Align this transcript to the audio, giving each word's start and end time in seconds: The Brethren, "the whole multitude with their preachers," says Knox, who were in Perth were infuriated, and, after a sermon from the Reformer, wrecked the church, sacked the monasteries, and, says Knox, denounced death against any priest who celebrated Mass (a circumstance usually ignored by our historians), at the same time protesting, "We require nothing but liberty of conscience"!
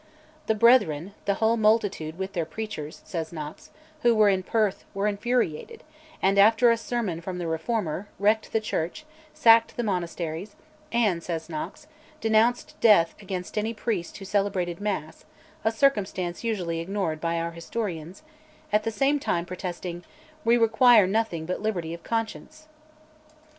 The 0.47 0.55
Brethren, 0.55 1.13
"the 1.25 1.35
whole 1.35 1.57
multitude 1.57 2.17
with 2.17 2.33
their 2.33 2.43
preachers," 2.43 3.03
says 3.05 3.31
Knox, 3.31 3.69
who 4.01 4.15
were 4.15 4.29
in 4.29 4.41
Perth 4.41 4.83
were 4.95 5.05
infuriated, 5.05 5.83
and, 6.23 6.39
after 6.39 6.71
a 6.71 6.75
sermon 6.77 7.21
from 7.21 7.37
the 7.37 7.45
Reformer, 7.45 8.07
wrecked 8.17 8.51
the 8.51 8.59
church, 8.61 9.05
sacked 9.35 9.77
the 9.77 9.83
monasteries, 9.83 10.55
and, 10.91 11.21
says 11.21 11.49
Knox, 11.49 11.85
denounced 12.19 12.75
death 12.79 13.13
against 13.21 13.59
any 13.59 13.75
priest 13.75 14.17
who 14.17 14.25
celebrated 14.25 14.81
Mass 14.81 15.23
(a 15.63 15.71
circumstance 15.71 16.43
usually 16.43 16.79
ignored 16.79 17.21
by 17.21 17.37
our 17.39 17.51
historians), 17.51 18.23
at 18.73 18.81
the 18.81 18.89
same 18.91 19.19
time 19.19 19.45
protesting, 19.45 20.03
"We 20.43 20.57
require 20.57 21.05
nothing 21.05 21.45
but 21.45 21.61
liberty 21.61 21.93
of 21.93 22.01
conscience"! 22.01 22.67